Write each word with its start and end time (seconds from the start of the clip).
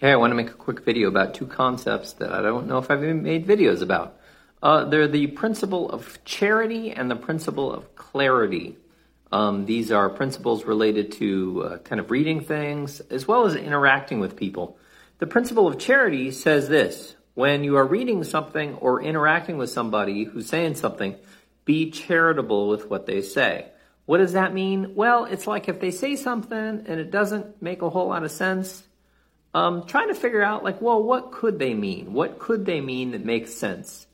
Hey, 0.00 0.12
I 0.12 0.16
want 0.16 0.30
to 0.30 0.34
make 0.34 0.48
a 0.48 0.54
quick 0.54 0.82
video 0.82 1.08
about 1.08 1.34
two 1.34 1.46
concepts 1.46 2.14
that 2.14 2.32
I 2.32 2.40
don't 2.40 2.66
know 2.66 2.78
if 2.78 2.90
I've 2.90 3.04
even 3.04 3.22
made 3.22 3.46
videos 3.46 3.82
about. 3.82 4.18
Uh, 4.62 4.86
they're 4.86 5.06
the 5.06 5.26
principle 5.26 5.90
of 5.90 6.24
charity 6.24 6.90
and 6.90 7.10
the 7.10 7.16
principle 7.16 7.70
of 7.70 7.94
clarity. 7.96 8.78
Um, 9.30 9.66
these 9.66 9.92
are 9.92 10.08
principles 10.08 10.64
related 10.64 11.12
to 11.18 11.64
uh, 11.64 11.78
kind 11.80 12.00
of 12.00 12.10
reading 12.10 12.40
things 12.40 13.00
as 13.10 13.28
well 13.28 13.44
as 13.44 13.54
interacting 13.54 14.20
with 14.20 14.36
people. 14.36 14.78
The 15.18 15.26
principle 15.26 15.68
of 15.68 15.78
charity 15.78 16.30
says 16.30 16.70
this 16.70 17.14
when 17.34 17.62
you 17.62 17.76
are 17.76 17.86
reading 17.86 18.24
something 18.24 18.76
or 18.76 19.02
interacting 19.02 19.58
with 19.58 19.68
somebody 19.68 20.24
who's 20.24 20.46
saying 20.46 20.76
something, 20.76 21.14
be 21.66 21.90
charitable 21.90 22.70
with 22.70 22.88
what 22.88 23.04
they 23.04 23.20
say. 23.20 23.66
What 24.06 24.16
does 24.16 24.32
that 24.32 24.54
mean? 24.54 24.94
Well, 24.94 25.26
it's 25.26 25.46
like 25.46 25.68
if 25.68 25.78
they 25.78 25.90
say 25.90 26.16
something 26.16 26.56
and 26.86 26.88
it 26.88 27.10
doesn't 27.10 27.60
make 27.60 27.82
a 27.82 27.90
whole 27.90 28.08
lot 28.08 28.24
of 28.24 28.30
sense, 28.30 28.84
um, 29.52 29.86
trying 29.86 30.08
to 30.08 30.14
figure 30.14 30.42
out, 30.42 30.64
like, 30.64 30.80
well, 30.80 31.02
what 31.02 31.32
could 31.32 31.58
they 31.58 31.74
mean? 31.74 32.12
What 32.12 32.38
could 32.38 32.66
they 32.66 32.80
mean 32.80 33.12
that 33.12 33.24
makes 33.24 33.54
sense? 33.54 34.06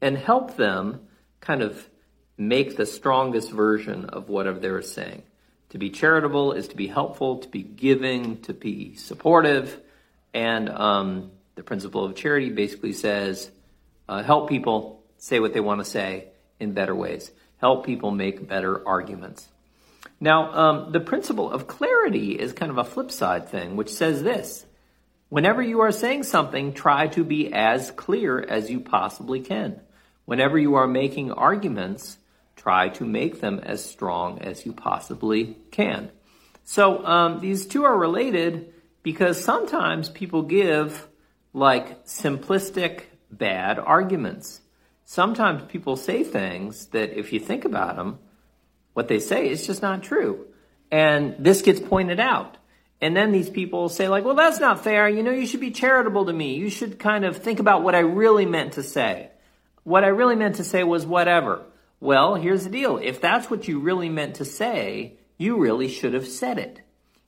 And 0.00 0.16
help 0.16 0.56
them 0.56 1.00
kind 1.40 1.62
of 1.62 1.88
make 2.36 2.76
the 2.76 2.86
strongest 2.86 3.50
version 3.50 4.06
of 4.06 4.28
whatever 4.28 4.58
they're 4.58 4.82
saying. 4.82 5.22
To 5.70 5.78
be 5.78 5.90
charitable 5.90 6.52
is 6.52 6.68
to 6.68 6.76
be 6.76 6.86
helpful, 6.86 7.38
to 7.38 7.48
be 7.48 7.62
giving, 7.62 8.40
to 8.42 8.54
be 8.54 8.94
supportive. 8.94 9.78
And 10.32 10.68
um, 10.70 11.32
the 11.56 11.62
principle 11.62 12.04
of 12.04 12.14
charity 12.14 12.50
basically 12.50 12.92
says 12.92 13.50
uh, 14.08 14.22
help 14.22 14.48
people 14.48 15.02
say 15.18 15.40
what 15.40 15.52
they 15.52 15.60
want 15.60 15.80
to 15.80 15.84
say 15.84 16.28
in 16.58 16.72
better 16.72 16.94
ways, 16.94 17.30
help 17.58 17.84
people 17.84 18.10
make 18.10 18.48
better 18.48 18.86
arguments. 18.86 19.48
Now, 20.20 20.52
um, 20.52 20.92
the 20.92 21.00
principle 21.00 21.50
of 21.50 21.66
clarity 21.66 22.32
is 22.32 22.52
kind 22.52 22.70
of 22.70 22.78
a 22.78 22.84
flip 22.84 23.10
side 23.10 23.48
thing, 23.48 23.76
which 23.76 23.90
says 23.90 24.22
this 24.22 24.64
Whenever 25.28 25.62
you 25.62 25.80
are 25.80 25.92
saying 25.92 26.22
something, 26.22 26.72
try 26.72 27.06
to 27.08 27.22
be 27.22 27.52
as 27.52 27.90
clear 27.90 28.40
as 28.40 28.70
you 28.70 28.80
possibly 28.80 29.40
can. 29.40 29.80
Whenever 30.24 30.58
you 30.58 30.74
are 30.74 30.86
making 30.86 31.32
arguments, 31.32 32.18
try 32.56 32.88
to 32.90 33.04
make 33.04 33.40
them 33.40 33.58
as 33.58 33.84
strong 33.84 34.40
as 34.40 34.66
you 34.66 34.72
possibly 34.72 35.56
can. 35.70 36.10
So 36.64 37.04
um, 37.06 37.40
these 37.40 37.66
two 37.66 37.84
are 37.84 37.96
related 37.96 38.74
because 39.02 39.42
sometimes 39.42 40.10
people 40.10 40.42
give 40.42 41.08
like 41.54 42.04
simplistic 42.04 43.04
bad 43.30 43.78
arguments. 43.78 44.60
Sometimes 45.06 45.62
people 45.70 45.96
say 45.96 46.24
things 46.24 46.88
that 46.88 47.18
if 47.18 47.32
you 47.32 47.40
think 47.40 47.64
about 47.64 47.96
them, 47.96 48.18
what 48.92 49.08
they 49.08 49.18
say 49.18 49.48
is 49.48 49.66
just 49.66 49.80
not 49.80 50.02
true. 50.02 50.46
And 50.90 51.36
this 51.38 51.62
gets 51.62 51.80
pointed 51.80 52.20
out. 52.20 52.57
And 53.00 53.16
then 53.16 53.30
these 53.30 53.48
people 53.48 53.88
say, 53.88 54.08
like, 54.08 54.24
well, 54.24 54.34
that's 54.34 54.58
not 54.58 54.82
fair. 54.82 55.08
You 55.08 55.22
know, 55.22 55.30
you 55.30 55.46
should 55.46 55.60
be 55.60 55.70
charitable 55.70 56.26
to 56.26 56.32
me. 56.32 56.54
You 56.54 56.68
should 56.68 56.98
kind 56.98 57.24
of 57.24 57.36
think 57.36 57.60
about 57.60 57.82
what 57.82 57.94
I 57.94 58.00
really 58.00 58.46
meant 58.46 58.72
to 58.74 58.82
say. 58.82 59.30
What 59.84 60.04
I 60.04 60.08
really 60.08 60.36
meant 60.36 60.56
to 60.56 60.64
say 60.64 60.82
was 60.82 61.06
whatever. 61.06 61.64
Well, 62.00 62.34
here's 62.34 62.64
the 62.64 62.70
deal. 62.70 62.98
If 62.98 63.20
that's 63.20 63.50
what 63.50 63.68
you 63.68 63.78
really 63.80 64.08
meant 64.08 64.36
to 64.36 64.44
say, 64.44 65.14
you 65.36 65.58
really 65.58 65.88
should 65.88 66.14
have 66.14 66.26
said 66.26 66.58
it. 66.58 66.80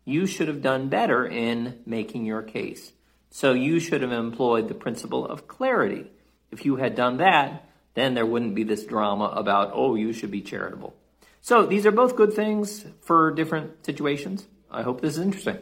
You 0.05 0.27
should 0.27 0.49
have 0.49 0.63
done 0.63 0.89
better 0.89 1.25
in 1.25 1.81
making 1.87 2.25
your 2.25 2.43
case. 2.43 2.93
So 3.31 3.53
you 3.53 3.79
should 3.79 4.03
have 4.03 4.13
employed 4.13 4.69
the 4.69 4.75
principle 4.75 5.25
of 5.25 5.47
clarity. 5.47 6.11
If 6.51 6.65
you 6.65 6.77
had 6.77 6.97
done 6.97 7.19
that, 7.19 7.65
then 7.95 8.15
there 8.15 8.27
wouldn't 8.27 8.57
be 8.57 8.65
this 8.65 8.85
drama 8.85 9.27
about, 9.27 9.71
oh, 9.73 9.95
you 9.95 10.13
should 10.13 10.33
be 10.33 10.41
charitable. 10.41 10.95
So 11.41 11.65
these 11.65 11.87
are 11.87 11.93
both 11.93 12.17
good 12.17 12.33
things 12.33 12.85
for 13.03 13.31
different 13.31 13.87
situations. 13.87 14.47
I 14.73 14.83
hope 14.83 15.01
this 15.01 15.17
is 15.17 15.25
interesting. 15.25 15.59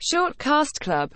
Shortcast 0.00 0.78
Club 0.80 1.06